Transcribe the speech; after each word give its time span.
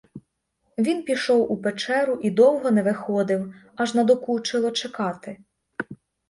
Він 0.77 1.03
пішов 1.03 1.51
у 1.51 1.57
печеру 1.57 2.19
і 2.23 2.29
довго 2.31 2.71
не 2.71 2.83
виходив, 2.83 3.53
аж 3.75 3.93
надокучило 3.95 4.71
чекати. 4.71 5.37